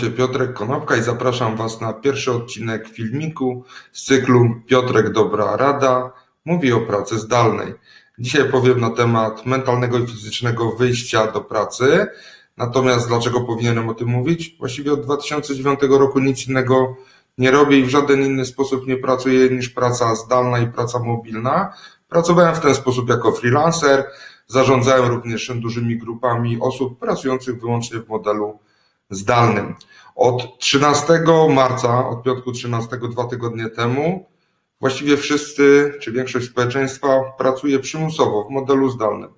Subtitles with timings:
[0.00, 6.12] się Piotrek Konopka i zapraszam Was na pierwszy odcinek filmiku z cyklu Piotrek Dobra Rada
[6.44, 7.74] mówi o pracy zdalnej.
[8.18, 12.06] Dzisiaj powiem na temat mentalnego i fizycznego wyjścia do pracy.
[12.56, 14.56] Natomiast dlaczego powinienem o tym mówić?
[14.58, 16.96] Właściwie od 2009 roku nic innego
[17.38, 21.72] nie robię i w żaden inny sposób nie pracuję niż praca zdalna i praca mobilna.
[22.08, 24.04] Pracowałem w ten sposób jako freelancer,
[24.46, 28.58] zarządzałem również dużymi grupami osób pracujących wyłącznie w modelu
[29.10, 29.74] zdalnym.
[30.14, 31.22] Od 13
[31.54, 34.26] marca, od piątku 13, dwa tygodnie temu,
[34.80, 39.30] właściwie wszyscy, czy większość społeczeństwa pracuje przymusowo w modelu zdalnym.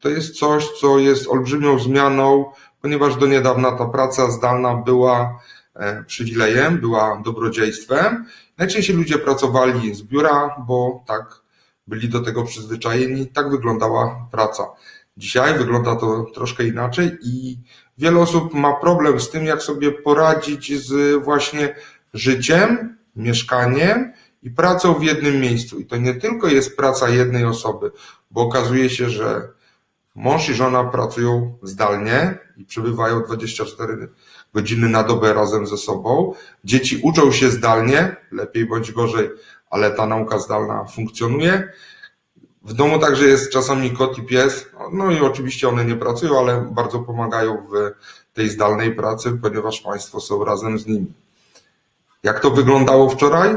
[0.00, 2.44] To jest coś, co jest olbrzymią zmianą,
[2.80, 5.40] ponieważ do niedawna ta praca zdalna była
[5.74, 8.26] e, przywilejem, była dobrodziejstwem.
[8.58, 11.42] Najczęściej ludzie pracowali z biura, bo tak
[11.86, 14.62] byli do tego przyzwyczajeni, tak wyglądała praca.
[15.16, 17.58] Dzisiaj wygląda to troszkę inaczej i
[18.02, 21.74] wiele osób ma problem z tym, jak sobie poradzić z właśnie
[22.14, 25.78] życiem, mieszkaniem i pracą w jednym miejscu.
[25.78, 27.90] I to nie tylko jest praca jednej osoby,
[28.30, 29.48] bo okazuje się, że
[30.14, 34.08] mąż i żona pracują zdalnie i przebywają 24
[34.54, 36.34] godziny na dobę razem ze sobą.
[36.64, 39.30] Dzieci uczą się zdalnie, lepiej bądź gorzej,
[39.70, 41.72] ale ta nauka zdalna funkcjonuje.
[42.64, 46.68] W domu także jest czasami kot i pies, no i oczywiście one nie pracują, ale
[46.70, 47.92] bardzo pomagają w
[48.34, 51.12] tej zdalnej pracy, ponieważ Państwo są razem z nimi.
[52.22, 53.56] Jak to wyglądało wczoraj?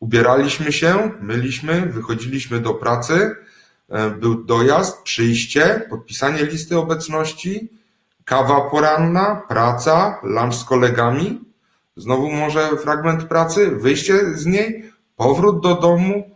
[0.00, 3.36] Ubieraliśmy się, myliśmy, wychodziliśmy do pracy,
[3.88, 7.68] e, był dojazd, przyjście, podpisanie listy obecności,
[8.24, 11.40] kawa poranna, praca, lunch z kolegami,
[11.96, 16.35] znowu może fragment pracy, wyjście z niej, powrót do domu,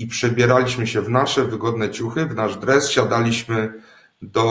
[0.00, 3.72] i przebieraliśmy się w nasze wygodne ciuchy, w nasz dres, siadaliśmy
[4.22, 4.44] do,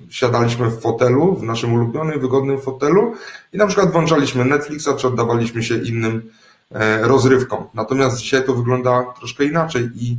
[0.00, 3.14] e, siadaliśmy w fotelu, w naszym ulubionym, wygodnym fotelu
[3.52, 6.30] i na przykład włączaliśmy Netflixa, czy oddawaliśmy się innym
[6.70, 7.64] e, rozrywkom.
[7.74, 10.16] Natomiast dzisiaj to wygląda troszkę inaczej i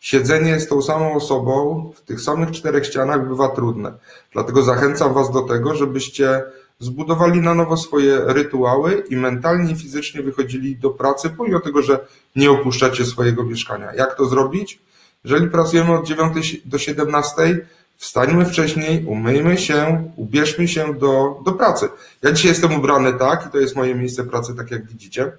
[0.00, 3.92] siedzenie z tą samą osobą w tych samych czterech ścianach bywa trudne.
[4.32, 6.42] Dlatego zachęcam Was do tego, żebyście
[6.78, 12.06] zbudowali na nowo swoje rytuały i mentalnie i fizycznie wychodzili do pracy, pomimo tego, że
[12.36, 13.94] nie opuszczacie swojego mieszkania.
[13.94, 14.78] Jak to zrobić?
[15.24, 17.66] Jeżeli pracujemy od 9 do 17,
[17.96, 21.88] wstańmy wcześniej, umyjmy się, ubierzmy się do, do pracy.
[22.22, 25.32] Ja dzisiaj jestem ubrany tak i to jest moje miejsce pracy, tak jak widzicie.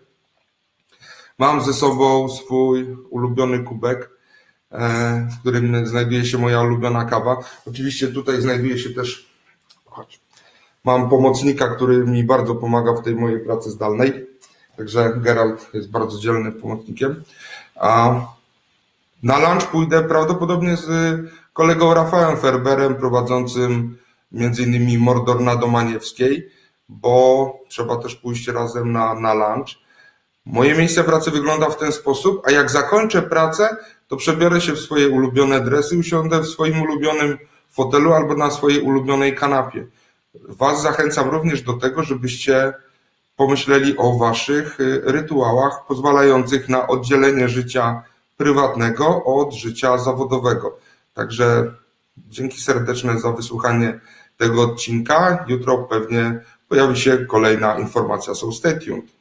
[1.38, 4.10] Mam ze sobą swój ulubiony kubek,
[4.72, 7.38] e, w którym znajduje się moja ulubiona kawa.
[7.66, 9.30] Oczywiście tutaj znajduje się też,
[9.86, 10.20] chodź,
[10.88, 14.28] Mam pomocnika, który mi bardzo pomaga w tej mojej pracy zdalnej.
[14.78, 17.24] Także Gerald jest bardzo dzielnym pomocnikiem.
[17.76, 18.22] A
[19.24, 20.90] na lunch pójdę prawdopodobnie z
[21.54, 23.98] kolegą Rafałem Ferberem, prowadzącym
[24.32, 26.50] innymi Mordor na Domaniewskiej,
[26.90, 29.70] bo trzeba też pójść razem na, na lunch.
[30.46, 33.78] Moje miejsce pracy wygląda w ten sposób, a jak zakończę pracę,
[34.08, 37.38] to przebiorę się w swoje ulubione dresy, usiądę w swoim ulubionym
[37.70, 39.88] fotelu albo na swojej ulubionej kanapie.
[40.48, 42.74] Was zachęcam również do tego, żebyście
[43.36, 48.04] pomyśleli o Waszych y, rytuałach pozwalających na oddzielenie życia
[48.38, 50.78] prywatnego od życia zawodowego.
[51.14, 51.74] Także
[52.18, 54.00] dzięki serdeczne za wysłuchanie
[54.38, 55.46] tego odcinka.
[55.48, 56.40] Jutro pewnie
[56.70, 59.17] pojawi się kolejna informacja, so stay tuned.